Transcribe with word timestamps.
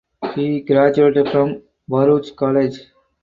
He 0.33 0.61
graduated 0.61 1.29
from 1.29 1.61
Baruch 1.87 2.35
College. 2.35 2.79